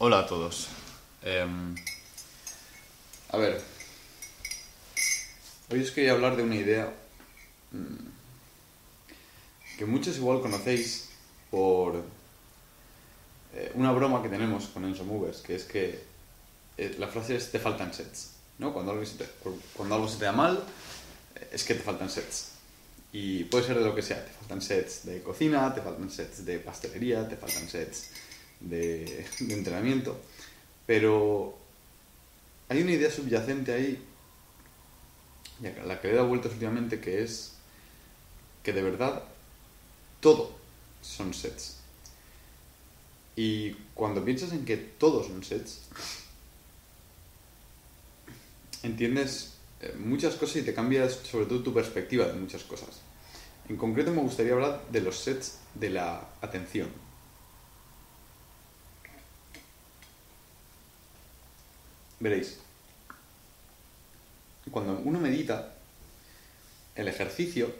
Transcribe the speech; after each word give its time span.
Hola 0.00 0.20
a 0.20 0.26
todos. 0.28 0.68
Em, 1.24 1.74
a 3.30 3.36
ver, 3.36 3.60
hoy 5.72 5.82
os 5.82 5.90
quería 5.90 6.12
hablar 6.12 6.36
de 6.36 6.44
una 6.44 6.54
idea 6.54 6.94
mm, 7.72 8.06
que 9.76 9.86
muchos 9.86 10.16
igual 10.16 10.40
conocéis 10.40 11.08
por 11.50 12.00
eh, 13.52 13.72
una 13.74 13.90
broma 13.90 14.22
que 14.22 14.28
tenemos 14.28 14.66
con 14.66 14.84
Enso 14.84 15.02
Movers, 15.02 15.38
que 15.38 15.56
es 15.56 15.64
que 15.64 15.98
eh, 16.76 16.94
la 16.96 17.08
frase 17.08 17.34
es 17.34 17.50
te 17.50 17.58
faltan 17.58 17.92
sets, 17.92 18.34
¿no? 18.58 18.72
Cuando 18.72 18.92
algo, 18.92 19.04
se 19.04 19.16
te, 19.16 19.26
cuando 19.74 19.96
algo 19.96 20.06
se 20.06 20.18
te 20.18 20.26
da 20.26 20.32
mal, 20.32 20.62
eh, 21.34 21.48
es 21.50 21.64
que 21.64 21.74
te 21.74 21.82
faltan 21.82 22.08
sets. 22.08 22.52
Y 23.12 23.42
puede 23.50 23.66
ser 23.66 23.76
de 23.76 23.84
lo 23.84 23.96
que 23.96 24.02
sea, 24.02 24.24
te 24.24 24.30
faltan 24.30 24.62
sets 24.62 25.06
de 25.06 25.24
cocina, 25.24 25.74
te 25.74 25.82
faltan 25.82 26.08
sets 26.08 26.44
de 26.44 26.60
pastelería, 26.60 27.28
te 27.28 27.36
faltan 27.36 27.68
sets 27.68 28.10
de, 28.60 29.26
entrenamiento, 29.40 30.20
pero 30.86 31.56
hay 32.68 32.82
una 32.82 32.92
idea 32.92 33.10
subyacente 33.10 33.72
ahí, 33.72 34.04
a 35.82 35.86
la 35.86 36.00
que 36.00 36.08
le 36.08 36.14
he 36.14 36.16
dado 36.16 36.28
vueltas 36.28 36.52
últimamente, 36.52 37.00
que 37.00 37.22
es 37.22 37.54
que 38.62 38.72
de 38.72 38.82
verdad 38.82 39.22
todo 40.20 40.56
son 41.02 41.34
sets. 41.34 41.76
Y 43.36 43.72
cuando 43.94 44.24
piensas 44.24 44.52
en 44.52 44.64
que 44.64 44.76
todos 44.76 45.26
son 45.26 45.44
sets, 45.44 45.82
entiendes 48.82 49.54
eh, 49.80 49.94
muchas 49.98 50.34
cosas 50.34 50.56
y 50.56 50.62
te 50.62 50.74
cambias 50.74 51.14
sobre 51.14 51.46
todo 51.46 51.62
tu 51.62 51.72
perspectiva 51.72 52.26
de 52.26 52.34
muchas 52.34 52.64
cosas. 52.64 53.00
En 53.68 53.76
concreto 53.76 54.10
me 54.10 54.22
gustaría 54.22 54.54
hablar 54.54 54.82
de 54.90 55.00
los 55.00 55.18
sets 55.18 55.58
de 55.74 55.90
la 55.90 56.28
atención. 56.40 56.88
Veréis, 62.20 62.58
cuando 64.70 64.98
uno 65.04 65.20
medita, 65.20 65.74
el 66.94 67.08
ejercicio 67.08 67.72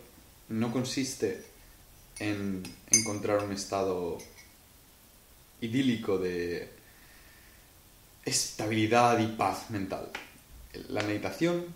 no 0.48 0.72
consiste 0.72 1.44
en 2.18 2.62
encontrar 2.90 3.44
un 3.44 3.52
estado 3.52 4.18
idílico 5.60 6.18
de 6.18 6.70
estabilidad 8.24 9.18
y 9.18 9.26
paz 9.26 9.70
mental. 9.70 10.08
La 10.88 11.02
meditación, 11.02 11.66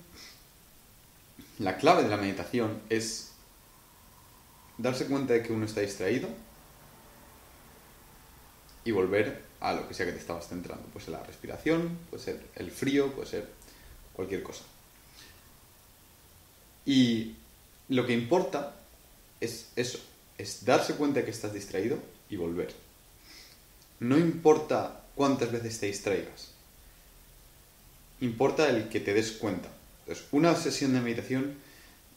la 1.59 1.77
clave 1.77 2.05
de 2.05 2.09
la 2.09 2.17
meditación 2.17 2.81
es 2.89 3.33
darse 4.79 5.07
cuenta 5.07 5.35
de 5.35 5.43
que 5.43 5.53
uno 5.53 5.67
está 5.67 5.81
distraído 5.81 6.29
y 8.85 8.91
volver 8.91 9.43
a 9.61 9.73
lo 9.73 9.87
que 9.87 9.95
sea 9.95 10.07
que 10.07 10.13
te 10.13 10.19
estabas 10.19 10.49
centrando. 10.49 10.87
Puede 10.89 11.07
ser 11.07 11.15
la 11.15 11.23
respiración, 11.23 11.99
puede 12.11 12.23
ser 12.23 12.47
el 12.57 12.71
frío, 12.71 13.13
puede 13.13 13.29
ser 13.29 13.49
cualquier 14.13 14.43
cosa. 14.43 14.65
Y 16.85 17.37
lo 17.89 18.07
que 18.07 18.13
importa 18.13 18.75
es 19.41 19.69
eso, 19.77 19.99
es 20.39 20.65
darse 20.65 20.95
cuenta 20.95 21.21
de 21.21 21.25
que 21.25 21.31
estás 21.31 21.53
distraído 21.53 21.99
y 22.29 22.37
volver. 22.37 22.75
No 24.01 24.19
importa 24.19 25.05
cuántas 25.15 25.53
veces 25.53 25.79
te 25.79 25.87
distraigas, 25.87 26.53
importa 28.21 28.69
el 28.69 28.89
que 28.89 29.01
te 29.01 29.15
des 29.15 29.33
cuenta. 29.33 29.69
Entonces, 30.01 30.27
una 30.33 30.57
sesión 30.57 30.93
de 30.95 31.01
meditación 31.01 31.55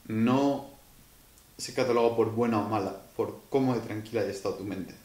no 0.08 0.72
se 1.58 1.74
cataloga 1.74 2.16
por 2.16 2.32
buena 2.32 2.60
o 2.60 2.70
mala, 2.70 3.02
por 3.16 3.42
cómo 3.50 3.76
de 3.76 3.82
tranquila 3.82 4.22
haya 4.22 4.32
estado 4.32 4.56
tu 4.56 4.64
mente. 4.64 4.96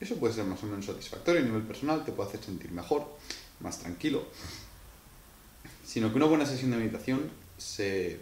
Eso 0.00 0.16
puede 0.16 0.32
ser 0.32 0.44
más 0.44 0.62
o 0.62 0.66
menos 0.66 0.86
satisfactorio 0.86 1.40
a 1.40 1.44
nivel 1.44 1.62
personal, 1.62 2.04
te 2.04 2.12
puede 2.12 2.28
hacer 2.28 2.42
sentir 2.42 2.70
mejor, 2.70 3.04
más 3.60 3.80
tranquilo. 3.80 4.26
Sino 5.84 6.10
que 6.10 6.16
una 6.16 6.26
buena 6.26 6.46
sesión 6.46 6.70
de 6.70 6.76
meditación 6.76 7.30
se, 7.56 8.20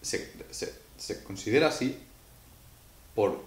se, 0.00 0.32
se 0.96 1.24
considera 1.24 1.68
así 1.68 1.98
por 3.14 3.42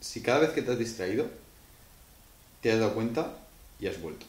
si 0.00 0.20
cada 0.20 0.40
vez 0.40 0.50
que 0.50 0.62
te 0.62 0.72
has 0.72 0.78
distraído 0.78 1.28
te 2.60 2.72
has 2.72 2.80
dado 2.80 2.94
cuenta 2.94 3.38
y 3.78 3.86
has 3.86 4.00
vuelto. 4.00 4.26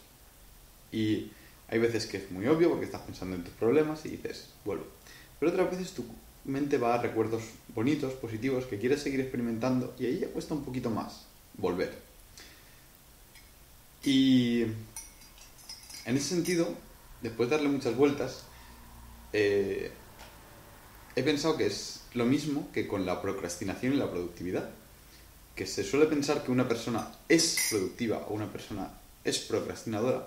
Y 0.92 1.32
hay 1.68 1.80
veces 1.80 2.06
que 2.06 2.18
es 2.18 2.30
muy 2.30 2.46
obvio 2.46 2.70
porque 2.70 2.86
estás 2.86 3.02
pensando 3.02 3.36
en 3.36 3.44
tus 3.44 3.54
problemas 3.54 4.06
y 4.06 4.10
dices, 4.10 4.50
vuelvo. 4.66 4.86
Pero 5.40 5.52
otras 5.52 5.72
veces 5.72 5.94
tu 5.94 6.06
mente 6.46 6.78
va 6.78 6.96
a 6.96 7.02
recuerdos 7.02 7.44
bonitos, 7.74 8.14
positivos, 8.14 8.66
que 8.66 8.78
quieres 8.78 9.02
seguir 9.02 9.20
experimentando 9.20 9.96
y 9.98 10.06
ahí 10.06 10.20
ya 10.20 10.28
cuesta 10.28 10.54
un 10.54 10.64
poquito 10.64 10.92
más 10.92 11.26
volver. 11.60 11.98
Y 14.04 14.62
en 16.06 16.18
ese 16.18 16.30
sentido, 16.30 16.74
después 17.22 17.50
de 17.50 17.58
darle 17.58 17.70
muchas 17.70 17.96
vueltas, 17.96 18.44
eh, 19.34 19.92
he 21.16 21.24
pensado 21.24 21.58
que 21.58 21.68
es 21.68 22.02
lo 22.14 22.26
mismo 22.26 22.70
que 22.72 22.88
con 22.88 23.06
la 23.06 23.22
procrastinación 23.22 23.94
y 23.94 23.98
la 23.98 24.10
productividad 24.10 24.70
que 25.56 25.68
se 25.68 25.84
suele 25.84 26.06
pensar 26.06 26.44
que 26.44 26.52
una 26.52 26.70
persona 26.70 27.12
es 27.28 27.68
productiva 27.70 28.26
o 28.30 28.34
una 28.34 28.50
persona 28.50 28.94
es 29.26 29.40
procrastinadora, 29.40 30.26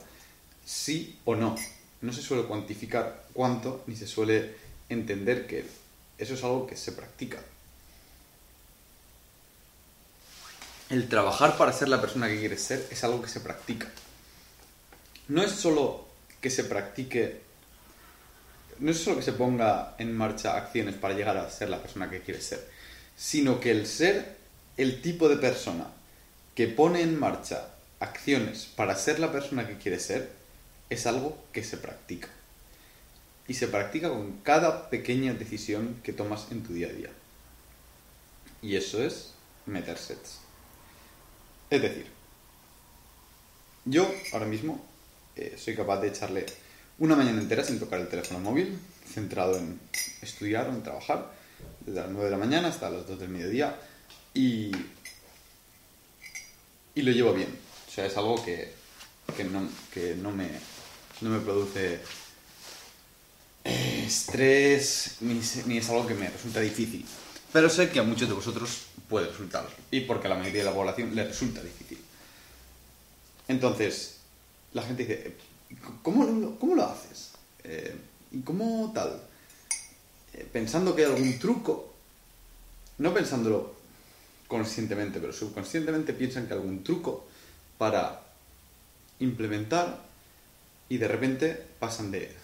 sí 0.65 1.19
o 1.25 1.35
no. 1.35 1.57
No 2.03 2.13
se 2.13 2.21
suele 2.21 2.45
cuantificar 2.45 3.29
cuánto, 3.33 3.83
ni 3.87 3.97
se 3.97 4.07
suele 4.07 4.55
entender 4.91 5.47
que 5.47 5.65
eso 6.19 6.35
es 6.35 6.45
algo 6.45 6.67
que 6.67 6.77
se 6.77 6.93
practica. 6.93 7.43
El 10.93 11.09
trabajar 11.09 11.57
para 11.57 11.73
ser 11.73 11.89
la 11.89 12.03
persona 12.03 12.29
que 12.29 12.39
quieres 12.39 12.63
ser 12.63 12.87
es 12.91 13.03
algo 13.03 13.23
que 13.23 13.31
se 13.31 13.41
practica. 13.41 13.89
No 15.27 15.43
es 15.43 15.53
solo 15.53 16.07
que 16.43 16.51
se 16.51 16.65
practique, 16.65 17.41
no 18.79 18.91
es 18.91 18.99
solo 18.99 19.17
que 19.17 19.23
se 19.23 19.33
ponga 19.33 19.95
en 19.97 20.15
marcha 20.15 20.55
acciones 20.55 20.95
para 20.97 21.15
llegar 21.15 21.39
a 21.39 21.51
ser 21.51 21.71
la 21.71 21.81
persona 21.81 22.11
que 22.11 22.21
quieres 22.21 22.45
ser, 22.45 22.69
sino 23.17 23.59
que 23.59 23.71
el 23.71 23.87
ser 23.87 24.37
el 24.77 25.01
tipo 25.01 25.31
de 25.31 25.39
persona 25.39 25.87
que 26.55 26.67
pone 26.67 27.01
en 27.01 27.19
marcha 27.19 27.71
acciones 27.99 28.67
para 28.67 28.95
ser 28.95 29.19
la 29.19 29.33
persona 29.33 29.67
que 29.67 29.79
quiere 29.79 29.99
ser 29.99 30.31
es 30.91 31.07
algo 31.07 31.43
que 31.55 31.65
se 31.65 31.79
practica. 31.79 32.29
Y 33.49 33.55
se 33.55 33.67
practica 33.67 34.11
con 34.11 34.41
cada 34.43 34.91
pequeña 34.91 35.33
decisión 35.33 36.03
que 36.05 36.13
tomas 36.13 36.49
en 36.51 36.63
tu 36.63 36.75
día 36.75 36.89
a 36.89 36.93
día. 36.93 37.11
Y 38.61 38.77
eso 38.77 39.03
es 39.03 39.33
meter 39.65 39.97
sets. 39.97 40.52
Es 41.73 41.81
decir, 41.81 42.05
yo 43.87 44.07
ahora 44.35 44.45
mismo 44.45 44.85
eh, 45.35 45.57
soy 45.57 45.75
capaz 45.75 46.03
de 46.03 46.09
echarle 46.09 46.45
una 46.99 47.17
mañana 47.17 47.41
entera 47.41 47.65
sin 47.65 47.81
tocar 47.81 47.99
el 47.99 48.09
teléfono 48.09 48.41
móvil, 48.41 48.79
centrado 49.11 49.57
en 49.57 49.81
estudiar 50.21 50.69
o 50.69 50.73
en 50.75 50.83
trabajar, 50.83 51.33
desde 51.81 52.01
las 52.01 52.11
9 52.11 52.27
de 52.27 52.31
la 52.31 52.37
mañana 52.37 52.69
hasta 52.69 52.91
las 52.91 53.07
2 53.07 53.21
del 53.21 53.31
mediodía, 53.31 53.75
y, 54.35 54.71
y 56.95 57.01
lo 57.01 57.11
llevo 57.11 57.33
bien. 57.33 57.49
O 57.89 57.91
sea, 57.91 58.05
es 58.05 58.15
algo 58.19 58.45
que, 58.45 58.71
que, 59.35 59.45
no, 59.45 59.67
que 59.95 60.15
no, 60.15 60.31
me, 60.31 60.51
no 61.23 61.31
me 61.31 61.41
produce 61.41 62.01
eh, 63.65 64.05
estrés 64.07 65.17
ni, 65.21 65.41
ni 65.65 65.79
es 65.79 65.89
algo 65.89 66.07
que 66.07 66.13
me 66.13 66.29
resulta 66.29 66.61
difícil. 66.61 67.07
Pero 67.53 67.69
sé 67.69 67.91
que 67.91 68.01
a 68.01 68.03
muchos 68.03 68.29
de 68.29 68.35
vosotros 68.35 68.87
puede 69.09 69.27
resultar. 69.27 69.69
Y 69.91 70.01
porque 70.01 70.27
a 70.27 70.31
la 70.31 70.37
mayoría 70.37 70.61
de 70.61 70.71
la 70.71 70.75
población 70.75 71.15
le 71.15 71.25
resulta 71.25 71.63
difícil. 71.63 71.99
Entonces, 73.49 74.17
la 74.73 74.83
gente 74.83 75.05
dice, 75.05 75.37
¿cómo, 76.03 76.25
lo, 76.25 76.59
cómo 76.59 76.75
lo 76.75 76.85
haces? 76.85 77.33
Eh, 77.65 77.95
¿Y 78.31 78.41
cómo 78.41 78.91
tal? 78.95 79.21
Eh, 80.33 80.49
pensando 80.51 80.97
que 80.97 81.05
hay 81.05 81.13
algún 81.13 81.39
truco, 81.39 81.93
no 82.99 83.13
pensándolo 83.13 83.75
conscientemente, 84.49 85.21
pero 85.21 85.33
subconscientemente 85.33 86.15
piensan 86.15 86.47
que 86.47 86.55
algún 86.55 86.83
truco 86.83 87.27
para 87.77 88.23
implementar 89.19 89.99
y 90.89 90.99
de 90.99 91.09
repente 91.09 91.67
pasan 91.79 92.11
de 92.11 92.35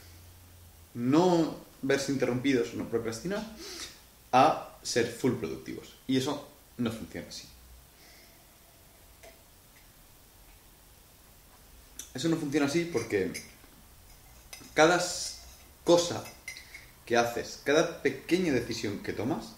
no 0.94 1.56
verse 1.82 2.12
interrumpidos 2.12 2.74
no 2.74 2.88
procrastinar 2.88 3.44
a 4.32 4.67
ser 4.88 5.06
full 5.06 5.34
productivos. 5.34 5.94
Y 6.06 6.16
eso 6.16 6.48
no 6.78 6.90
funciona 6.90 7.28
así. 7.28 7.46
Eso 12.14 12.28
no 12.28 12.36
funciona 12.36 12.66
así 12.66 12.86
porque 12.86 13.32
cada 14.74 14.98
cosa 15.84 16.24
que 17.04 17.16
haces, 17.16 17.60
cada 17.64 18.02
pequeña 18.02 18.52
decisión 18.52 19.02
que 19.02 19.12
tomas, 19.12 19.52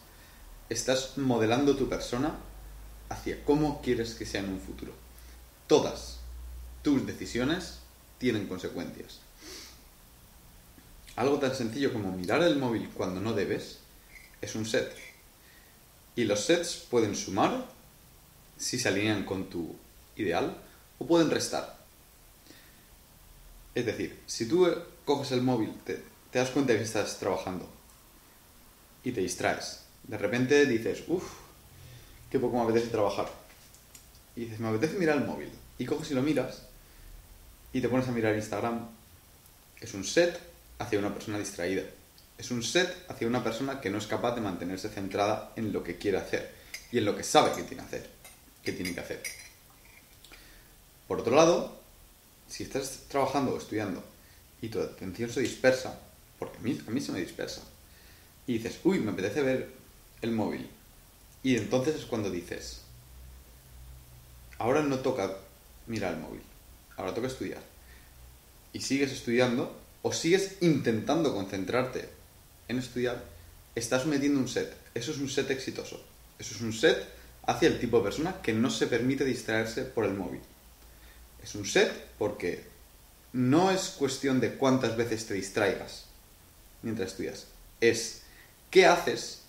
estás 0.69 1.17
modelando 1.17 1.76
tu 1.76 1.88
persona 1.88 2.38
hacia 3.09 3.44
cómo 3.44 3.81
quieres 3.83 4.15
que 4.15 4.26
sea 4.26 4.41
en 4.41 4.50
un 4.50 4.61
futuro. 4.61 4.93
Todas 5.67 6.19
tus 6.83 7.06
decisiones 7.06 7.79
tienen 8.19 8.47
consecuencias. 8.47 9.21
Algo 11.17 11.38
tan 11.38 11.55
sencillo 11.55 11.93
como 11.93 12.12
mirar 12.12 12.43
el 12.43 12.56
móvil 12.56 12.88
cuando 12.94 13.21
no 13.21 13.33
debes 13.33 13.79
es 14.41 14.55
un 14.55 14.67
set. 14.67 15.10
Y 16.17 16.25
los 16.25 16.45
sets 16.45 16.87
pueden 16.91 17.15
sumar 17.15 17.67
si 18.57 18.79
se 18.79 18.89
alinean 18.89 19.25
con 19.25 19.49
tu 19.49 19.75
ideal 20.17 20.57
o 20.99 21.07
pueden 21.07 21.31
restar. 21.31 21.79
Es 23.75 23.87
decir, 23.87 24.21
si 24.27 24.47
tú 24.47 24.69
coges 25.05 25.33
el 25.33 25.43
móvil, 25.43 25.73
te, 25.85 26.03
te 26.31 26.39
das 26.39 26.51
cuenta 26.51 26.73
de 26.73 26.79
que 26.79 26.85
estás 26.85 27.19
trabajando 27.19 27.69
y 29.05 29.12
te 29.12 29.21
distraes. 29.21 29.81
De 30.03 30.19
repente 30.19 30.67
dices, 30.67 31.05
uff, 31.09 31.25
qué 32.31 32.39
poco 32.39 32.57
me 32.57 32.65
apetece 32.65 32.89
trabajar. 32.89 33.31
Y 34.37 34.41
dices, 34.43 34.61
me 34.61 34.69
apetece 34.69 34.99
mirar 34.99 35.19
el 35.19 35.25
móvil. 35.25 35.51
Y 35.79 35.87
coges 35.87 36.11
y 36.11 36.15
lo 36.15 36.23
miras 36.23 36.62
y 37.73 37.81
te 37.81 37.89
pones 37.89 38.09
a 38.09 38.12
mirar 38.12 38.35
Instagram. 38.35 38.89
Es 39.81 39.95
un 39.95 40.05
set 40.05 40.39
hacia 40.79 40.99
una 40.99 41.12
persona 41.12 41.39
distraída. 41.39 41.83
Es 42.40 42.50
un 42.50 42.62
set 42.62 43.04
hacia 43.10 43.26
una 43.26 43.44
persona 43.44 43.82
que 43.82 43.90
no 43.90 43.98
es 43.98 44.06
capaz 44.06 44.34
de 44.34 44.40
mantenerse 44.40 44.88
centrada 44.88 45.52
en 45.56 45.75
lo 45.75 45.84
que 45.84 45.98
quiere 45.98 46.16
hacer 46.16 46.50
y 46.90 46.96
en 46.96 47.04
lo 47.04 47.14
que 47.14 47.22
sabe 47.22 47.52
que 47.52 47.64
tiene, 47.64 47.82
hacer, 47.82 48.08
que, 48.64 48.72
tiene 48.72 48.94
que 48.94 49.00
hacer. 49.00 49.22
Por 51.06 51.20
otro 51.20 51.37
lado, 51.37 51.78
si 52.48 52.62
estás 52.62 53.00
trabajando 53.08 53.52
o 53.52 53.58
estudiando 53.58 54.02
y 54.62 54.70
tu 54.70 54.81
atención 54.81 55.28
se 55.28 55.42
dispersa, 55.42 56.00
porque 56.38 56.56
a 56.56 56.60
mí, 56.62 56.81
a 56.88 56.90
mí 56.90 57.02
se 57.02 57.12
me 57.12 57.20
dispersa, 57.20 57.60
y 58.46 58.54
dices, 58.54 58.81
uy, 58.84 59.00
me 59.00 59.10
apetece 59.10 59.42
ver 59.42 59.70
el 60.22 60.32
móvil, 60.32 60.66
y 61.42 61.56
entonces 61.56 61.94
es 61.96 62.06
cuando 62.06 62.31
dices, 62.31 62.81
ahora 64.56 64.81
no 64.81 65.00
toca 65.00 65.37
mirar 65.87 66.14
el 66.14 66.20
móvil, 66.20 66.42
ahora 66.96 67.12
toca 67.12 67.26
estudiar. 67.26 67.60
Y 68.72 68.81
sigues 68.81 69.12
estudiando 69.12 69.78
o 70.00 70.14
sigues 70.14 70.56
intentando 70.62 71.34
concentrarte 71.34 72.19
en 72.70 72.78
estudiar, 72.78 73.22
estás 73.75 74.06
metiendo 74.06 74.38
un 74.38 74.49
set. 74.49 74.72
Eso 74.94 75.11
es 75.11 75.19
un 75.19 75.28
set 75.28 75.50
exitoso. 75.50 76.02
Eso 76.38 76.55
es 76.55 76.61
un 76.61 76.72
set 76.72 77.05
hacia 77.46 77.69
el 77.69 77.81
tipo 77.81 77.99
de 77.99 78.05
persona 78.05 78.40
que 78.43 78.52
no 78.52 78.70
se 78.70 78.87
permite 78.87 79.25
distraerse 79.25 79.82
por 79.82 80.05
el 80.05 80.14
móvil. 80.14 80.40
Es 81.43 81.55
un 81.55 81.67
set 81.67 81.93
porque 82.19 82.64
no 83.32 83.70
es 83.70 83.88
cuestión 83.99 84.40
de 84.40 84.55
cuántas 84.55 84.96
veces 84.96 85.26
te 85.26 85.34
distraigas 85.34 86.05
mientras 86.82 87.11
estudias. 87.11 87.46
Es 87.81 88.22
qué 88.70 88.87
haces 88.87 89.43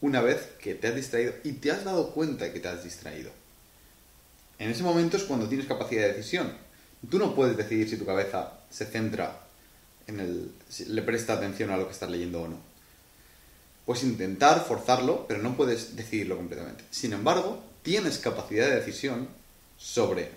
una 0.00 0.20
vez 0.20 0.48
que 0.60 0.74
te 0.74 0.88
has 0.88 0.94
distraído 0.94 1.34
y 1.42 1.54
te 1.54 1.72
has 1.72 1.84
dado 1.84 2.12
cuenta 2.12 2.52
que 2.52 2.60
te 2.60 2.68
has 2.68 2.84
distraído. 2.84 3.32
En 4.58 4.70
ese 4.70 4.82
momento 4.82 5.16
es 5.16 5.24
cuando 5.24 5.48
tienes 5.48 5.66
capacidad 5.66 6.02
de 6.02 6.14
decisión. 6.14 6.56
Tú 7.10 7.18
no 7.18 7.34
puedes 7.34 7.56
decidir 7.56 7.88
si 7.88 7.96
tu 7.96 8.06
cabeza 8.06 8.60
se 8.70 8.86
centra 8.86 9.43
en 10.06 10.20
el... 10.20 10.52
Le 10.88 11.02
presta 11.02 11.34
atención 11.34 11.70
a 11.70 11.76
lo 11.76 11.86
que 11.86 11.92
estás 11.92 12.10
leyendo 12.10 12.42
o 12.42 12.48
no. 12.48 12.58
Puedes 13.84 14.04
intentar 14.04 14.64
forzarlo, 14.64 15.26
pero 15.26 15.42
no 15.42 15.56
puedes 15.56 15.96
decidirlo 15.96 16.36
completamente. 16.36 16.84
Sin 16.90 17.12
embargo, 17.12 17.62
tienes 17.82 18.18
capacidad 18.18 18.66
de 18.66 18.76
decisión 18.76 19.28
sobre 19.76 20.30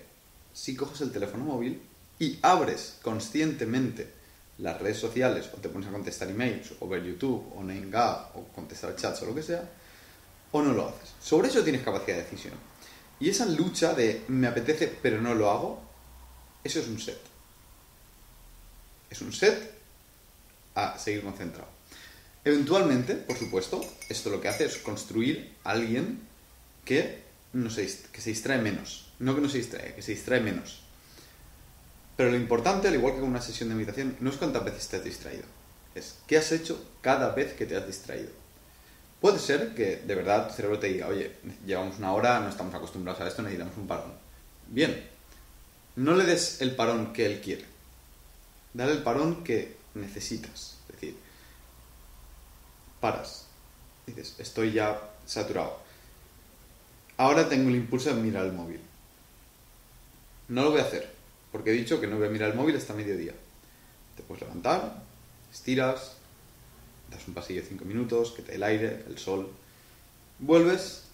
si 0.52 0.76
coges 0.76 1.00
el 1.00 1.12
teléfono 1.12 1.44
móvil 1.44 1.80
y 2.18 2.38
abres 2.42 2.96
conscientemente 3.02 4.12
las 4.58 4.80
redes 4.80 4.98
sociales 4.98 5.48
o 5.54 5.58
te 5.58 5.68
pones 5.68 5.88
a 5.88 5.92
contestar 5.92 6.28
emails 6.28 6.72
o 6.80 6.88
ver 6.88 7.04
YouTube 7.04 7.52
o 7.56 7.62
Nenga 7.62 8.30
o 8.34 8.44
contestar 8.54 8.96
chats 8.96 9.22
o 9.22 9.26
lo 9.26 9.34
que 9.34 9.42
sea, 9.42 9.70
o 10.52 10.62
no 10.62 10.72
lo 10.72 10.88
haces. 10.88 11.14
Sobre 11.20 11.48
eso 11.48 11.62
tienes 11.62 11.82
capacidad 11.82 12.16
de 12.16 12.24
decisión. 12.24 12.54
Y 13.20 13.30
esa 13.30 13.46
lucha 13.46 13.94
de 13.94 14.24
me 14.28 14.46
apetece 14.46 14.92
pero 15.00 15.20
no 15.20 15.34
lo 15.34 15.50
hago, 15.50 15.80
eso 16.64 16.80
es 16.80 16.88
un 16.88 16.98
set. 16.98 17.18
Es 19.10 19.20
un 19.20 19.32
set 19.32 19.74
a 20.74 20.98
seguir 20.98 21.22
concentrado. 21.22 21.68
Eventualmente, 22.44 23.14
por 23.14 23.36
supuesto, 23.36 23.84
esto 24.08 24.30
lo 24.30 24.40
que 24.40 24.48
hace 24.48 24.64
es 24.64 24.78
construir 24.78 25.54
a 25.64 25.70
alguien 25.70 26.20
que, 26.84 27.22
no 27.52 27.70
se, 27.70 27.86
que 28.12 28.20
se 28.20 28.30
distrae 28.30 28.58
menos. 28.58 29.12
No 29.18 29.34
que 29.34 29.40
no 29.40 29.48
se 29.48 29.58
distrae, 29.58 29.94
que 29.94 30.02
se 30.02 30.12
distrae 30.12 30.40
menos. 30.40 30.80
Pero 32.16 32.30
lo 32.30 32.36
importante, 32.36 32.88
al 32.88 32.94
igual 32.94 33.14
que 33.14 33.20
con 33.20 33.28
una 33.28 33.42
sesión 33.42 33.68
de 33.68 33.74
meditación, 33.74 34.16
no 34.20 34.30
es 34.30 34.36
cuántas 34.36 34.64
veces 34.64 34.88
te 34.88 34.96
has 34.96 35.04
distraído. 35.04 35.44
Es 35.94 36.16
qué 36.26 36.38
has 36.38 36.52
hecho 36.52 36.82
cada 37.00 37.34
vez 37.34 37.52
que 37.52 37.66
te 37.66 37.76
has 37.76 37.86
distraído. 37.86 38.30
Puede 39.20 39.38
ser 39.38 39.74
que 39.74 39.96
de 39.96 40.14
verdad 40.14 40.48
tu 40.48 40.54
cerebro 40.54 40.78
te 40.78 40.88
diga, 40.88 41.08
oye, 41.08 41.32
llevamos 41.66 41.98
una 41.98 42.12
hora, 42.12 42.40
no 42.40 42.48
estamos 42.48 42.74
acostumbrados 42.74 43.20
a 43.20 43.28
esto, 43.28 43.42
necesitamos 43.42 43.76
un 43.76 43.86
parón. 43.86 44.12
Bien, 44.68 45.08
no 45.96 46.14
le 46.14 46.24
des 46.24 46.60
el 46.60 46.74
parón 46.76 47.12
que 47.12 47.26
él 47.26 47.40
quiere. 47.40 47.64
Dale 48.74 48.92
el 48.92 49.02
parón 49.02 49.44
que 49.44 49.76
necesitas. 49.94 50.76
Es 50.88 50.94
decir, 50.94 51.16
paras. 53.00 53.46
Dices, 54.06 54.34
estoy 54.38 54.72
ya 54.72 55.00
saturado. 55.26 55.78
Ahora 57.16 57.48
tengo 57.48 57.68
el 57.68 57.76
impulso 57.76 58.14
de 58.14 58.22
mirar 58.22 58.46
el 58.46 58.52
móvil. 58.52 58.80
No 60.48 60.62
lo 60.62 60.70
voy 60.70 60.80
a 60.80 60.84
hacer, 60.84 61.12
porque 61.52 61.70
he 61.70 61.74
dicho 61.74 62.00
que 62.00 62.06
no 62.06 62.16
voy 62.16 62.28
a 62.28 62.30
mirar 62.30 62.50
el 62.50 62.56
móvil 62.56 62.76
hasta 62.76 62.94
mediodía. 62.94 63.34
Te 64.16 64.22
puedes 64.22 64.42
levantar, 64.42 65.02
estiras, 65.52 66.14
das 67.10 67.26
un 67.28 67.34
pasillo 67.34 67.62
de 67.62 67.68
5 67.68 67.84
minutos, 67.84 68.32
que 68.32 68.42
te 68.42 68.52
dé 68.52 68.56
el 68.56 68.62
aire, 68.62 69.04
el 69.08 69.18
sol, 69.18 69.50
vuelves 70.38 71.04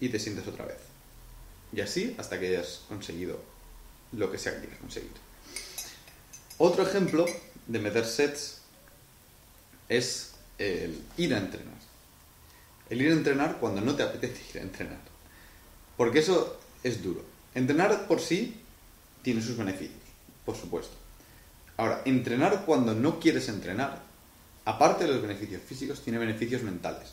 y 0.00 0.08
te 0.08 0.18
sientes 0.18 0.46
otra 0.46 0.64
vez. 0.64 0.78
Y 1.72 1.80
así 1.80 2.14
hasta 2.18 2.38
que 2.38 2.48
hayas 2.48 2.82
conseguido 2.88 3.38
lo 4.12 4.30
que 4.30 4.38
sea 4.38 4.54
que 4.54 4.60
quieras 4.60 4.78
conseguir. 4.78 5.10
Otro 6.58 6.82
ejemplo 6.86 7.26
de 7.66 7.78
meter 7.78 8.06
sets 8.06 8.58
es 9.88 10.32
el 10.58 11.02
ir 11.16 11.34
a 11.34 11.38
entrenar. 11.38 11.74
El 12.88 13.02
ir 13.02 13.10
a 13.10 13.14
entrenar 13.14 13.58
cuando 13.58 13.80
no 13.80 13.94
te 13.94 14.02
apetece 14.02 14.42
ir 14.50 14.58
a 14.58 14.62
entrenar. 14.62 15.00
Porque 15.96 16.20
eso 16.20 16.58
es 16.82 17.02
duro. 17.02 17.22
Entrenar 17.54 18.06
por 18.06 18.20
sí 18.20 18.60
tiene 19.22 19.42
sus 19.42 19.56
beneficios, 19.56 20.00
por 20.44 20.56
supuesto. 20.56 20.94
Ahora, 21.76 22.02
entrenar 22.04 22.64
cuando 22.64 22.94
no 22.94 23.20
quieres 23.20 23.48
entrenar, 23.48 24.00
aparte 24.64 25.04
de 25.04 25.12
los 25.12 25.20
beneficios 25.22 25.62
físicos, 25.62 26.02
tiene 26.02 26.18
beneficios 26.18 26.62
mentales. 26.62 27.12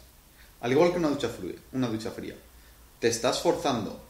Al 0.61 0.71
igual 0.71 0.91
que 0.91 0.99
una 0.99 1.09
ducha 1.09 1.27
fría, 1.27 1.55
una 1.73 1.87
ducha 1.87 2.11
fría. 2.11 2.35
Te 2.99 3.09
estás 3.09 3.41
forzando 3.41 4.01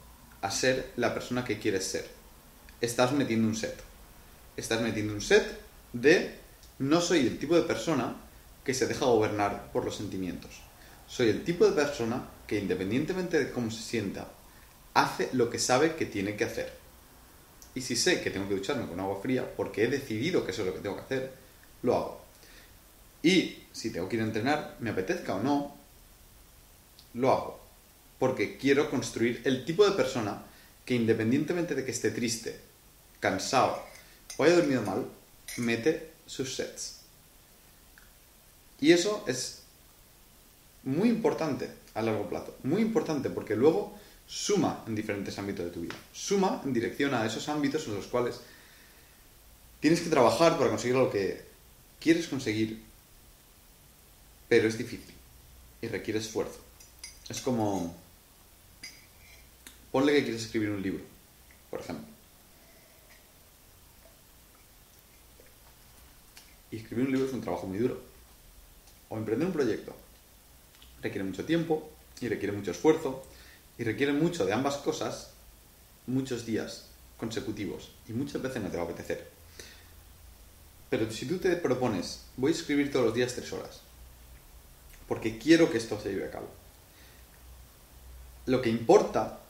a 0.42 0.52
ser 0.52 0.92
la 0.98 1.14
persona 1.14 1.44
que 1.44 1.58
quieres 1.58 1.86
ser. 1.86 2.08
Estás 2.82 3.12
metiendo 3.14 3.48
un 3.48 3.56
set. 3.56 3.93
Estás 4.56 4.82
metiendo 4.82 5.14
un 5.14 5.22
set 5.22 5.60
de 5.94 6.36
no 6.80 7.02
soy 7.02 7.20
el 7.20 7.40
tipo 7.40 7.56
de 7.56 7.64
persona 7.64 8.16
que 8.64 8.74
se 8.74 8.88
deja 8.88 9.06
gobernar 9.06 9.72
por 9.72 9.84
los 9.84 9.96
sentimientos. 9.96 10.52
Soy 11.08 11.30
el 11.30 11.44
tipo 11.44 11.66
de 11.66 11.72
persona 11.72 12.28
que 12.48 12.60
independientemente 12.60 13.40
de 13.40 13.52
cómo 13.52 13.72
se 13.72 13.82
sienta, 13.82 14.28
hace 14.94 15.30
lo 15.34 15.50
que 15.50 15.60
sabe 15.60 15.96
que 15.96 16.06
tiene 16.06 16.36
que 16.36 16.46
hacer. 16.46 16.74
Y 17.76 17.82
si 17.82 17.96
sé 17.96 18.22
que 18.22 18.30
tengo 18.30 18.48
que 18.48 18.56
ducharme 18.56 18.88
con 18.88 19.00
agua 19.00 19.20
fría 19.22 19.56
porque 19.56 19.84
he 19.84 19.88
decidido 19.88 20.46
que 20.46 20.52
eso 20.52 20.62
es 20.62 20.68
lo 20.68 20.74
que 20.76 20.82
tengo 20.82 20.96
que 20.96 21.02
hacer, 21.02 21.34
lo 21.82 21.96
hago. 21.96 22.22
Y 23.24 23.64
si 23.72 23.92
tengo 23.92 24.08
que 24.08 24.18
ir 24.18 24.22
a 24.22 24.26
entrenar, 24.26 24.78
me 24.80 24.92
apetezca 24.92 25.36
o 25.36 25.42
no, 25.42 25.76
lo 27.16 27.32
hago. 27.32 27.60
Porque 28.20 28.58
quiero 28.58 28.90
construir 28.90 29.42
el 29.46 29.66
tipo 29.66 29.84
de 29.86 29.96
persona 29.96 30.44
que 30.86 30.96
independientemente 30.96 31.74
de 31.74 31.86
que 31.86 31.92
esté 31.92 32.12
triste, 32.12 32.60
cansado 33.20 33.93
o 34.38 34.44
haya 34.44 34.56
dormido 34.56 34.82
mal, 34.82 35.06
mete 35.58 36.12
sus 36.26 36.56
sets. 36.56 37.02
Y 38.80 38.92
eso 38.92 39.24
es 39.28 39.62
muy 40.84 41.10
importante 41.10 41.70
a 41.94 42.02
largo 42.02 42.28
plazo. 42.28 42.56
Muy 42.64 42.82
importante 42.82 43.30
porque 43.30 43.56
luego 43.56 43.98
suma 44.28 44.84
en 44.88 44.96
diferentes 44.96 45.38
ámbitos 45.38 45.66
de 45.66 45.72
tu 45.72 45.82
vida. 45.82 45.96
Suma 46.12 46.62
en 46.66 46.74
dirección 46.74 47.14
a 47.14 47.26
esos 47.26 47.48
ámbitos 47.50 47.88
en 47.88 47.96
los 47.96 48.08
cuales 48.08 48.40
tienes 49.80 50.02
que 50.02 50.10
trabajar 50.10 50.58
para 50.58 50.70
conseguir 50.70 50.96
lo 50.96 51.12
que 51.12 51.46
quieres 52.00 52.28
conseguir, 52.28 52.82
pero 54.50 54.68
es 54.68 54.78
difícil 54.78 55.14
y 55.82 55.88
requiere 55.88 56.20
esfuerzo. 56.20 56.60
Es 57.30 57.42
como... 57.42 57.96
Ponle 59.92 60.14
que 60.14 60.24
quieres 60.24 60.44
escribir 60.44 60.72
un 60.72 60.82
libro, 60.82 61.04
por 61.70 61.82
ejemplo. 61.82 62.13
Y 66.74 66.78
escribir 66.78 67.06
un 67.06 67.12
libro 67.12 67.28
es 67.28 67.34
un 67.34 67.42
trabajo 67.42 67.68
muy 67.68 67.78
duro. 67.78 68.02
O 69.10 69.18
emprender 69.18 69.46
un 69.46 69.54
proyecto. 69.54 69.94
Requiere 71.04 71.24
mucho 71.24 71.46
tiempo 71.46 71.88
y 72.20 72.28
requiere 72.28 72.52
mucho 72.52 72.72
esfuerzo 72.72 73.24
y 73.78 73.84
requiere 73.84 74.12
mucho 74.12 74.44
de 74.44 74.54
ambas 74.54 74.78
cosas 74.78 75.34
muchos 76.08 76.48
días 76.48 76.88
consecutivos 77.18 77.92
y 78.10 78.14
muchas 78.14 78.42
veces 78.42 78.64
no 78.64 78.70
te 78.70 78.78
va 78.78 78.84
a 78.84 78.86
apetecer. 78.88 79.30
Pero 80.90 81.12
si 81.12 81.28
tú 81.28 81.38
te 81.38 81.56
propones, 81.58 82.24
voy 82.38 82.52
a 82.52 82.56
escribir 82.56 82.92
todos 82.92 83.06
los 83.06 83.14
días 83.14 83.36
tres 83.36 83.54
horas, 83.54 83.82
porque 85.08 85.38
quiero 85.38 85.70
que 85.70 85.78
esto 85.78 86.00
se 86.02 86.10
lleve 86.10 86.26
a 86.26 86.32
cabo. 86.32 86.48
Lo 88.48 88.64
que 88.64 88.72
importa 88.72 89.42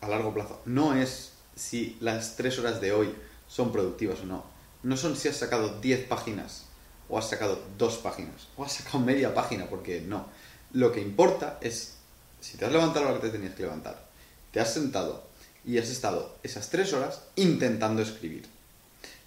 a 0.00 0.08
largo 0.08 0.32
plazo 0.32 0.62
no 0.64 0.94
es 0.94 1.32
si 1.54 1.98
las 2.00 2.36
tres 2.36 2.58
horas 2.58 2.80
de 2.80 2.92
hoy 2.92 3.14
son 3.48 3.70
productivas 3.70 4.20
o 4.20 4.24
no. 4.24 4.55
No 4.86 4.96
son 4.96 5.16
si 5.16 5.26
has 5.26 5.36
sacado 5.36 5.80
10 5.80 6.06
páginas 6.06 6.62
o 7.08 7.18
has 7.18 7.28
sacado 7.28 7.60
dos 7.76 7.96
páginas 7.96 8.46
o 8.56 8.62
has 8.62 8.72
sacado 8.72 9.00
media 9.00 9.34
página, 9.34 9.66
porque 9.66 10.00
no. 10.00 10.28
Lo 10.74 10.92
que 10.92 11.00
importa 11.00 11.58
es 11.60 11.94
si 12.40 12.56
te 12.56 12.66
has 12.66 12.70
levantado 12.70 13.08
a 13.08 13.10
la 13.10 13.16
que 13.16 13.26
te 13.26 13.32
tenías 13.32 13.56
que 13.56 13.64
levantar, 13.64 14.06
te 14.52 14.60
has 14.60 14.72
sentado 14.72 15.26
y 15.64 15.78
has 15.78 15.88
estado 15.88 16.36
esas 16.44 16.70
tres 16.70 16.92
horas 16.92 17.22
intentando 17.34 18.00
escribir. 18.00 18.46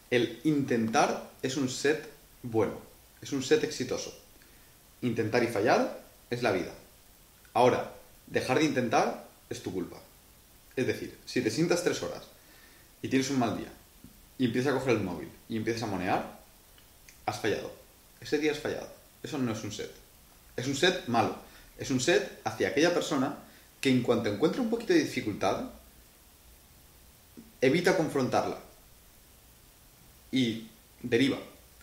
El 0.10 0.40
intentar 0.46 1.30
es 1.42 1.58
un 1.58 1.68
set 1.68 2.10
bueno, 2.42 2.80
es 3.22 3.34
un 3.34 3.44
set 3.44 3.62
exitoso. 3.66 4.18
Intentar 5.02 5.44
y 5.44 5.48
fallar 5.48 6.00
es 6.30 6.42
la 6.42 6.54
vida. 6.54 6.72
Ahora, 7.54 7.96
dejar 8.28 8.60
de 8.60 8.64
intentar 8.64 9.28
es 9.50 9.62
tu 9.62 9.74
culpa. 9.74 9.98
Es 10.78 10.88
decir, 10.88 11.18
si 11.26 11.42
te 11.42 11.52
sientas 11.52 11.84
tres 11.84 12.02
horas 12.02 12.24
y 13.02 13.10
tienes 13.10 13.30
un 13.30 13.40
mal 13.40 13.58
día 13.58 13.74
y 14.40 14.46
empiezas 14.46 14.74
a 14.74 14.80
coger 14.80 14.96
el 14.96 15.04
móvil 15.04 15.30
y 15.48 15.58
empiezas 15.58 15.84
a 15.84 15.88
monear, 15.88 16.40
has 17.26 17.40
fallado. 17.40 17.72
Ese 18.20 18.40
día 18.40 18.54
has 18.54 18.60
fallado. 18.60 18.88
Eso 19.22 19.38
no 19.38 19.52
es 19.52 19.64
un 19.64 19.72
set. 19.72 19.92
Es 20.56 20.66
un 20.66 20.76
set 20.76 21.08
malo. 21.08 21.36
Es 21.78 21.92
un 21.92 22.00
set 22.00 22.40
hacia 22.46 22.70
aquella 22.70 22.94
persona 22.94 23.38
que 23.82 23.90
en 23.92 24.02
cuanto 24.02 24.30
encuentra 24.30 24.62
un 24.62 24.70
poquito 24.70 24.94
de 24.94 25.00
dificultad, 25.00 25.66
evita 27.62 27.98
confrontarla 27.98 28.58
y 30.32 30.68
deriva 31.02 31.38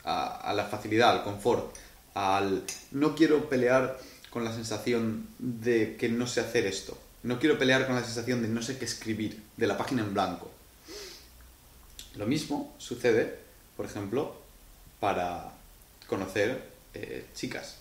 a, 0.04 0.36
a 0.36 0.54
la 0.54 0.64
facilidad, 0.64 1.10
al 1.10 1.24
confort, 1.24 1.74
al 2.14 2.64
no 2.92 3.14
quiero 3.14 3.48
pelear 3.50 3.98
con 4.30 4.44
la 4.44 4.52
sensación 4.54 5.28
de 5.38 5.96
que 5.96 6.08
no 6.08 6.26
sé 6.26 6.40
hacer 6.40 6.66
esto. 6.66 6.96
No 7.22 7.38
quiero 7.38 7.58
pelear 7.58 7.86
con 7.86 7.96
la 7.96 8.04
sensación 8.04 8.40
de 8.40 8.48
no 8.48 8.62
sé 8.62 8.78
qué 8.78 8.86
escribir, 8.86 9.42
de 9.56 9.66
la 9.66 9.76
página 9.76 10.02
en 10.02 10.14
blanco. 10.14 10.55
Lo 12.16 12.26
mismo 12.26 12.74
sucede, 12.78 13.38
por 13.76 13.86
ejemplo, 13.86 14.36
para 15.00 15.52
conocer 16.06 16.70
eh, 16.94 17.26
chicas 17.34 17.78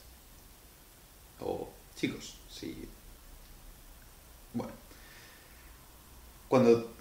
o 1.40 1.70
chicos. 1.96 2.36
Si... 2.50 2.88
Bueno, 4.54 4.74
cuando 6.48 6.92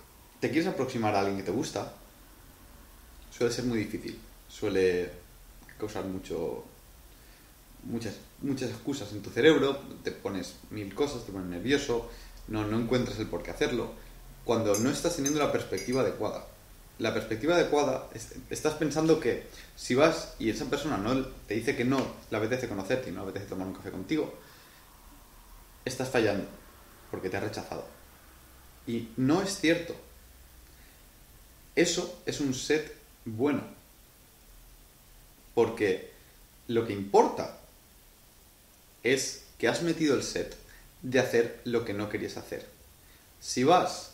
te 0.41 0.51
quieres 0.51 0.69
aproximar 0.69 1.15
a 1.15 1.21
alguien 1.21 1.39
que 1.39 1.45
te 1.45 1.51
gusta, 1.51 1.93
suele 3.31 3.53
ser 3.53 3.65
muy 3.65 3.79
difícil. 3.79 4.19
Suele 4.49 5.11
causar 5.79 6.05
mucho 6.05 6.65
muchas, 7.85 8.15
muchas 8.43 8.71
excusas 8.71 9.13
en 9.13 9.23
tu 9.23 9.31
cerebro, 9.31 9.79
te 10.03 10.13
pones 10.13 10.57
mil 10.71 10.95
cosas, 10.95 11.25
te 11.25 11.33
pones 11.33 11.49
nervioso, 11.49 12.11
no, 12.49 12.67
no 12.67 12.79
encuentras 12.79 13.19
el 13.19 13.27
por 13.27 13.43
qué 13.43 13.51
hacerlo, 13.51 13.93
cuando 14.45 14.79
no 14.79 14.91
estás 14.91 15.17
teniendo 15.17 15.39
la 15.39 15.53
perspectiva 15.53 16.03
adecuada. 16.03 16.47
La 16.99 17.13
perspectiva 17.13 17.57
adecuada, 17.57 18.09
estás 18.51 18.75
pensando 18.75 19.19
que 19.19 19.47
si 19.77 19.95
vas 19.95 20.35
y 20.39 20.51
esa 20.51 20.67
persona 20.67 20.97
no 20.97 21.27
te 21.49 21.55
dice 21.55 21.75
que 21.75 21.85
no 21.85 22.07
le 22.31 22.37
apetece 22.37 22.69
conocerte 22.69 23.11
y 23.11 23.13
no 23.13 23.25
le 23.25 23.31
apetece 23.31 23.51
tomar 23.51 23.67
un 23.67 23.75
café 23.75 23.91
contigo, 23.91 24.33
estás 25.85 26.09
fallando 26.09 26.47
porque 27.11 27.29
te 27.31 27.37
ha 27.37 27.41
rechazado. 27.41 27.85
Y 28.87 29.09
no 29.17 29.43
es 29.43 29.59
cierto. 29.59 29.95
Eso 31.75 32.21
es 32.27 32.41
un 32.41 32.55
set 32.55 32.95
bueno. 33.25 33.63
Porque 35.55 36.13
lo 36.69 36.87
que 36.87 36.93
importa 36.93 37.59
es 39.03 39.45
que 39.59 39.69
has 39.69 39.83
metido 39.83 40.15
el 40.15 40.23
set 40.23 40.57
de 41.03 41.21
hacer 41.21 41.61
lo 41.65 41.85
que 41.85 41.95
no 41.95 42.09
querías 42.09 42.37
hacer. 42.37 42.67
Si 43.41 43.63
vas, 43.63 44.14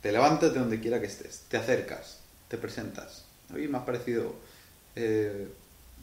te 0.00 0.12
levantas 0.12 0.52
de 0.52 0.60
donde 0.60 0.80
quiera 0.80 1.00
que 1.00 1.06
estés, 1.06 1.44
te 1.48 1.56
acercas, 1.56 2.20
te 2.48 2.58
presentas. 2.58 3.24
Mí 3.48 3.66
me 3.68 3.78
ha 3.78 3.84
parecido 3.84 4.34
eh, 4.94 5.48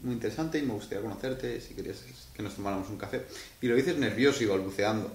muy 0.02 0.14
interesante 0.14 0.58
y 0.58 0.62
me 0.62 0.74
gustaría 0.74 1.02
conocerte, 1.02 1.60
si 1.60 1.74
querías 1.74 1.98
que 2.34 2.42
nos 2.42 2.54
tomáramos 2.54 2.88
un 2.88 2.96
café. 2.96 3.24
Y 3.60 3.68
lo 3.68 3.76
dices 3.76 3.96
nervioso 3.96 4.42
y 4.42 4.46
balbuceando. 4.46 5.12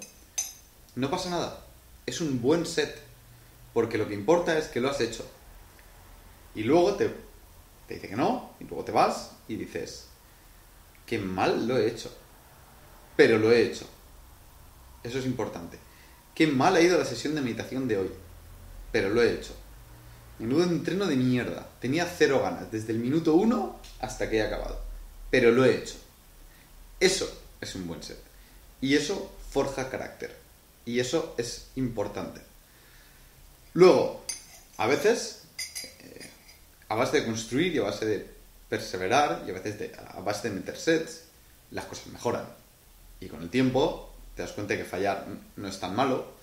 No 0.96 1.10
pasa 1.10 1.30
nada, 1.30 1.66
es 2.06 2.22
un 2.22 2.42
buen 2.42 2.66
set, 2.66 2.98
porque 3.74 3.98
lo 3.98 4.08
que 4.08 4.14
importa 4.14 4.58
es 4.58 4.68
que 4.68 4.82
lo 4.82 4.90
has 4.90 5.02
hecho. 5.02 5.26
Y 6.56 6.64
luego 6.64 6.96
te, 6.96 7.10
te 7.88 7.96
dice 7.96 8.10
que 8.10 8.16
no, 8.16 8.54
y 8.60 8.64
luego 8.64 8.84
te 8.84 8.92
vas 8.92 9.32
y 9.48 9.56
dices, 9.56 10.08
qué 11.06 11.20
mal 11.20 11.68
lo 11.68 11.78
he 11.78 11.88
hecho 11.88 12.12
pero 13.20 13.38
lo 13.38 13.52
he 13.52 13.64
hecho. 13.64 13.86
Eso 15.04 15.20
es 15.20 15.26
importante. 15.26 15.78
Qué 16.34 16.48
mal 16.48 16.78
ha 16.78 16.80
ido 16.80 16.98
la 16.98 17.04
sesión 17.04 17.36
de 17.36 17.42
meditación 17.42 17.86
de 17.86 17.98
hoy, 17.98 18.10
pero 18.92 19.10
lo 19.10 19.22
he 19.22 19.34
hecho. 19.34 19.56
Menudo 20.40 20.64
entreno 20.64 21.06
de 21.06 21.16
mierda. 21.16 21.68
Tenía 21.82 22.06
cero 22.06 22.42
ganas, 22.42 22.72
desde 22.72 22.94
el 22.94 23.00
minuto 23.00 23.34
uno 23.36 23.80
hasta 24.00 24.30
que 24.30 24.38
he 24.38 24.42
acabado. 24.42 24.80
Pero 25.30 25.52
lo 25.52 25.66
he 25.66 25.76
hecho. 25.76 25.96
Eso 27.00 27.30
es 27.62 27.76
un 27.76 27.88
buen 27.88 28.02
set. 28.02 28.20
Y 28.82 28.96
eso 28.96 29.32
forja 29.52 29.90
carácter. 29.90 30.36
Y 30.86 31.00
eso 31.00 31.36
es 31.38 31.68
importante. 31.76 32.42
Luego, 33.74 34.24
a 34.78 34.88
veces, 34.88 35.44
eh, 36.00 36.30
a 36.88 36.96
base 36.96 37.20
de 37.20 37.26
construir 37.26 37.76
y 37.76 37.80
a 37.80 37.84
base 37.84 38.06
de 38.06 38.28
perseverar, 38.70 39.44
y 39.46 39.50
a 39.50 39.54
veces 39.54 39.92
a 39.98 40.22
base 40.22 40.50
de 40.50 40.56
meter 40.56 40.78
sets, 40.78 41.24
las 41.72 41.86
cosas 41.86 42.08
mejoran. 42.08 42.46
Y 43.20 43.28
con 43.28 43.42
el 43.42 43.50
tiempo 43.50 44.14
te 44.36 44.42
das 44.42 44.54
cuenta 44.54 44.78
que 44.78 44.86
fallar 44.86 45.28
no 45.58 45.68
es 45.68 45.80
tan 45.80 45.96
malo, 45.96 46.39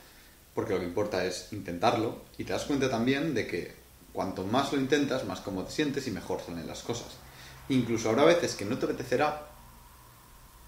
porque 0.57 0.73
lo 0.73 0.81
que 0.81 0.87
importa 0.87 1.25
es 1.27 1.53
intentarlo, 1.53 2.23
y 2.39 2.45
te 2.45 2.55
das 2.55 2.65
cuenta 2.65 2.89
también 2.91 3.35
de 3.35 3.47
que 3.47 3.75
cuanto 4.15 4.43
más 4.43 4.73
lo 4.73 4.81
intentas, 4.81 5.27
más 5.27 5.41
cómodo 5.41 5.67
te 5.67 5.73
sientes 5.73 6.07
y 6.09 6.11
mejor 6.11 6.41
salen 6.41 6.67
las 6.67 6.83
cosas. 6.83 7.09
Incluso 7.69 8.09
habrá 8.09 8.25
veces 8.25 8.55
que 8.55 8.65
no 8.65 8.79
te 8.79 8.87
apetecerá 8.87 9.49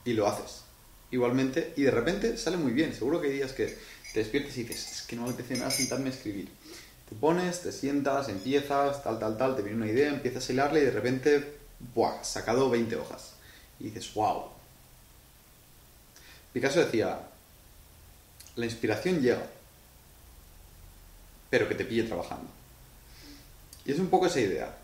y 0.04 0.12
lo 0.12 0.26
haces. 0.28 0.64
Igualmente, 1.10 1.72
y 1.74 1.82
de 1.84 1.90
repente 1.90 2.36
sale 2.36 2.58
muy 2.58 2.72
bien. 2.72 2.94
Seguro 2.94 3.18
que 3.18 3.28
hay 3.28 3.32
días 3.36 3.52
que 3.52 3.78
te 4.12 4.20
despiertes 4.20 4.58
y 4.58 4.64
dices, 4.64 4.92
es 4.92 5.02
que 5.06 5.16
no 5.16 5.22
me 5.22 5.30
apetece 5.30 5.58
nada 5.58 5.70
sentarme 5.70 6.10
a 6.10 6.12
escribir. 6.12 6.50
Te 7.08 7.14
pones, 7.14 7.62
te 7.62 7.72
sientas, 7.72 8.28
empiezas, 8.28 9.02
tal, 9.02 9.18
tal, 9.18 9.38
tal, 9.38 9.56
te 9.56 9.62
viene 9.62 9.78
una 9.78 9.90
idea, 9.90 10.10
empiezas 10.10 10.46
a 10.46 10.52
hilarle 10.52 10.80
y 10.80 10.84
de 10.84 10.90
repente, 10.90 11.56
¡buah! 11.94 12.22
Sacado 12.22 12.68
20 12.68 12.94
hojas. 12.96 13.32
Y 13.80 13.84
dices, 13.84 14.12
wow, 14.12 14.50
Picasso 16.52 16.80
decía, 16.80 17.20
la 18.56 18.64
inspiración 18.66 19.22
llega, 19.22 19.46
pero 21.50 21.68
que 21.68 21.74
te 21.74 21.84
pille 21.84 22.04
trabajando. 22.04 22.50
Y 23.84 23.92
es 23.92 23.98
un 23.98 24.08
poco 24.08 24.26
esa 24.26 24.40
idea, 24.40 24.76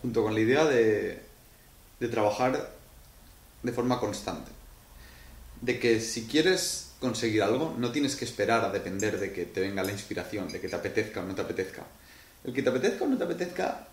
junto 0.00 0.22
con 0.22 0.34
la 0.34 0.40
idea 0.40 0.64
de, 0.64 1.22
de 1.98 2.08
trabajar 2.08 2.70
de 3.62 3.72
forma 3.72 3.98
constante. 3.98 4.50
De 5.60 5.78
que 5.78 6.00
si 6.00 6.26
quieres 6.26 6.92
conseguir 7.00 7.42
algo, 7.42 7.74
no 7.78 7.92
tienes 7.92 8.16
que 8.16 8.24
esperar 8.24 8.64
a 8.64 8.70
depender 8.70 9.18
de 9.18 9.32
que 9.32 9.46
te 9.46 9.60
venga 9.60 9.82
la 9.82 9.92
inspiración, 9.92 10.50
de 10.50 10.60
que 10.60 10.68
te 10.68 10.76
apetezca 10.76 11.20
o 11.20 11.24
no 11.24 11.34
te 11.34 11.42
apetezca. 11.42 11.84
El 12.44 12.54
que 12.54 12.62
te 12.62 12.70
apetezca 12.70 13.04
o 13.04 13.08
no 13.08 13.18
te 13.18 13.24
apetezca 13.24 13.88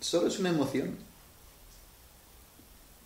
solo 0.00 0.28
es 0.28 0.38
una 0.38 0.50
emoción. 0.50 0.96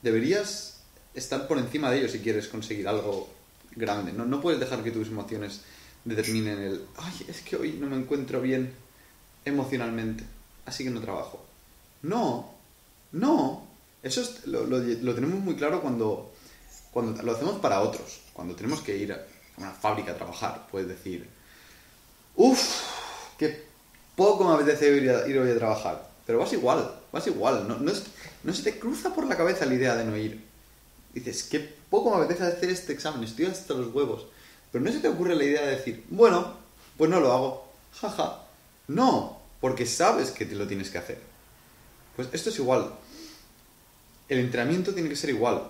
Deberías 0.02 0.80
estar 1.14 1.46
por 1.48 1.58
encima 1.58 1.90
de 1.90 1.98
ello 1.98 2.08
si 2.08 2.20
quieres 2.20 2.48
conseguir 2.48 2.88
algo 2.88 3.28
grande. 3.72 4.12
No, 4.12 4.24
no 4.24 4.40
puedes 4.40 4.60
dejar 4.60 4.82
que 4.82 4.90
tus 4.90 5.08
emociones 5.08 5.62
determinen 6.04 6.58
el, 6.58 6.84
ay, 6.96 7.26
es 7.28 7.40
que 7.42 7.56
hoy 7.56 7.72
no 7.72 7.86
me 7.86 7.96
encuentro 7.96 8.40
bien 8.40 8.72
emocionalmente, 9.44 10.24
así 10.66 10.84
que 10.84 10.90
no 10.90 11.00
trabajo. 11.00 11.44
No, 12.02 12.54
no. 13.12 13.68
Eso 14.02 14.22
lo, 14.46 14.64
lo, 14.64 15.14
tenemos 15.14 15.40
muy 15.40 15.56
claro 15.56 15.82
cuando, 15.82 16.32
cuando 16.90 17.22
lo 17.22 17.32
hacemos 17.32 17.60
para 17.60 17.80
otros. 17.80 18.20
Cuando 18.32 18.54
tenemos 18.54 18.80
que 18.80 18.96
ir 18.96 19.12
a 19.12 19.22
una 19.58 19.72
fábrica 19.72 20.12
a 20.12 20.16
trabajar, 20.16 20.66
puedes 20.70 20.88
decir, 20.88 21.28
uff, 22.36 22.82
qué 23.36 23.64
poco 24.16 24.44
me 24.44 24.54
apetece 24.54 24.96
ir, 24.96 25.02
ir, 25.28 25.38
hoy 25.38 25.50
a 25.50 25.58
trabajar. 25.58 26.10
Pero 26.26 26.38
vas 26.38 26.52
igual, 26.54 26.90
vas 27.12 27.26
igual. 27.26 27.68
No, 27.68 27.76
no, 27.76 27.92
no 28.44 28.52
se 28.54 28.62
te 28.62 28.78
cruza 28.78 29.14
por 29.14 29.26
la 29.26 29.36
cabeza 29.36 29.66
la 29.66 29.74
idea 29.74 29.96
de 29.96 30.04
no 30.04 30.16
ir 30.16 30.50
dices, 31.12 31.44
qué 31.44 31.60
poco 31.90 32.10
me 32.10 32.24
apetece 32.24 32.44
hacer 32.44 32.70
este 32.70 32.92
examen, 32.92 33.24
estoy 33.24 33.46
hasta 33.46 33.74
los 33.74 33.92
huevos. 33.94 34.26
Pero 34.72 34.84
no 34.84 34.92
se 34.92 35.00
te 35.00 35.08
ocurre 35.08 35.34
la 35.34 35.44
idea 35.44 35.62
de 35.62 35.76
decir, 35.76 36.04
bueno, 36.10 36.54
pues 36.96 37.10
no 37.10 37.20
lo 37.20 37.32
hago, 37.32 37.72
jaja. 38.00 38.42
No, 38.88 39.40
porque 39.60 39.86
sabes 39.86 40.30
que 40.30 40.46
te 40.46 40.54
lo 40.54 40.66
tienes 40.66 40.90
que 40.90 40.98
hacer. 40.98 41.18
Pues 42.16 42.28
esto 42.32 42.50
es 42.50 42.58
igual. 42.58 42.92
El 44.28 44.38
entrenamiento 44.38 44.94
tiene 44.94 45.08
que 45.08 45.16
ser 45.16 45.30
igual. 45.30 45.62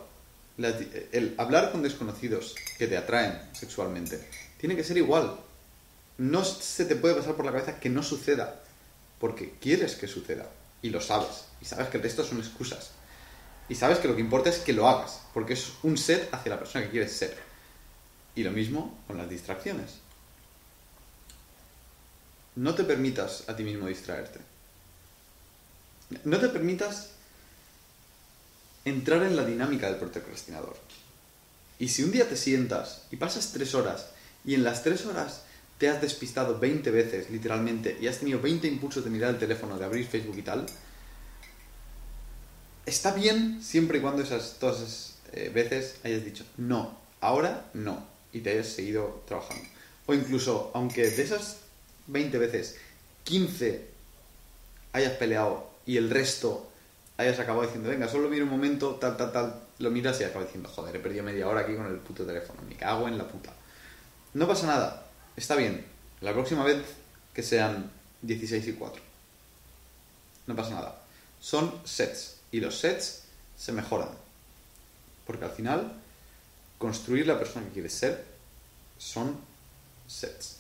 el 0.59 1.35
hablar 1.38 1.73
con 1.73 1.83
desconocidos 1.83 2.54
que 2.76 2.87
te 2.87 2.97
atraen 2.97 3.40
sexualmente 3.52 4.21
tiene 4.59 4.76
que 4.76 4.85
ser 4.85 4.99
igual. 4.99 5.37
No 6.19 6.45
se 6.45 6.85
te 6.85 6.97
puede 6.97 7.14
pasar 7.14 7.35
por 7.35 7.47
la 7.47 7.52
cabeza 7.52 7.80
que 7.80 7.88
no 7.88 8.02
suceda, 8.02 8.61
porque 9.19 9.54
quieres 9.59 9.97
que 9.97 10.07
suceda 10.07 10.47
y 10.83 10.90
lo 10.90 11.00
sabes. 11.00 11.47
Y 11.62 11.64
sabes 11.64 11.88
que 11.88 11.97
el 11.97 12.02
resto 12.02 12.25
son 12.25 12.38
excusas. 12.38 12.90
Y 13.69 13.75
sabes 13.75 13.99
que 13.99 14.09
lo 14.09 14.14
que 14.14 14.21
importa 14.21 14.50
es 14.50 14.59
que 14.59 14.73
lo 14.73 14.88
hagas, 14.88 15.23
porque 15.33 15.54
es 15.54 15.73
un 15.83 15.97
set 15.97 16.28
hacia 16.33 16.50
la 16.50 16.59
persona 16.59 16.85
que 16.85 16.90
quieres 16.90 17.12
ser. 17.12 17.50
Y 18.40 18.42
lo 18.42 18.52
mismo 18.52 18.99
con 19.06 19.18
las 19.18 19.28
distracciones. 19.28 19.97
No 22.56 22.75
te 22.75 22.85
permitas 22.85 23.47
a 23.50 23.54
ti 23.54 23.64
mismo 23.64 23.87
distraerte. 23.87 24.40
No 26.25 26.38
te 26.38 26.49
permitas 26.49 27.11
entrar 28.87 29.25
en 29.25 29.37
la 29.37 29.44
dinámica 29.44 29.88
del 29.88 29.97
procrastinador. 29.97 30.75
Y 31.78 31.88
si 31.88 32.02
un 32.02 32.12
día 32.12 32.26
te 32.26 32.35
sientas 32.35 33.02
y 33.11 33.16
pasas 33.16 33.52
tres 33.52 33.75
horas 33.75 34.06
y 34.42 34.54
en 34.54 34.64
las 34.64 34.82
tres 34.82 35.04
horas 35.04 35.42
te 35.76 35.90
has 35.90 36.00
despistado 36.00 36.59
20 36.59 36.90
veces, 36.90 37.28
literalmente, 37.28 37.99
y 38.00 38.06
has 38.06 38.20
tenido 38.20 38.40
20 38.40 38.66
impulsos 38.68 39.04
de 39.04 39.11
mirar 39.11 39.35
el 39.35 39.38
teléfono, 39.38 39.78
de 39.78 39.85
abrir 39.85 40.06
Facebook 40.06 40.38
y 40.38 40.42
tal, 40.42 40.64
está 42.87 43.12
bien 43.12 43.62
siempre 43.62 43.99
y 43.99 44.00
cuando 44.00 44.23
esas 44.23 44.56
esas 44.56 45.16
eh, 45.32 45.50
veces 45.54 45.97
hayas 46.04 46.25
dicho 46.25 46.47
no, 46.56 46.99
ahora 47.20 47.66
no, 47.75 48.10
y 48.32 48.40
te 48.40 48.50
hayas 48.50 48.68
seguido 48.68 49.22
trabajando. 49.26 49.64
O 50.06 50.14
incluso, 50.14 50.70
aunque 50.75 51.08
de 51.08 51.22
esas 51.22 51.58
20 52.06 52.38
veces, 52.38 52.76
15 53.25 53.87
hayas 54.92 55.12
peleado 55.12 55.70
y 55.87 55.96
el 55.96 56.10
resto 56.10 56.70
hayas 57.16 57.38
acabado 57.38 57.64
diciendo, 57.64 57.90
venga, 57.90 58.08
solo 58.08 58.28
miro 58.28 58.44
un 58.44 58.50
momento, 58.50 58.94
tal, 58.94 59.16
tal, 59.16 59.32
tal, 59.32 59.62
lo 59.78 59.90
miras 59.90 60.20
y 60.20 60.25
acabas 60.25 60.49
diciendo, 60.49 60.68
joder, 60.68 60.96
he 60.96 61.00
perdido 61.00 61.22
media 61.22 61.46
hora 61.46 61.60
aquí 61.60 61.75
con 61.75 61.87
el 61.87 61.99
puto 61.99 62.25
teléfono, 62.25 62.60
me 62.68 62.76
cago 62.76 63.08
en 63.08 63.18
la 63.18 63.28
puta. 63.28 63.52
No 64.32 64.49
pasa 64.49 64.66
nada, 64.66 65.06
está 65.37 65.56
bien. 65.56 65.84
La 66.20 66.32
próxima 66.32 66.64
vez 66.64 66.82
que 67.34 67.42
sean 67.42 67.90
16 68.22 68.68
y 68.68 68.72
4. 68.72 69.02
No 70.46 70.56
pasa 70.56 70.70
nada. 70.70 71.02
Son 71.40 71.72
sets 71.84 72.37
y 72.52 72.60
los 72.60 72.78
sets 72.78 73.22
se 73.56 73.72
mejoran. 73.72 74.08
Porque 75.26 75.44
al 75.44 75.52
final, 75.52 76.00
construir 76.80 77.26
la 77.26 77.38
persona 77.38 77.66
que 77.66 77.72
quieres 77.75 77.92
ser 77.92 78.25
son 78.96 79.37
sets. 80.08 80.60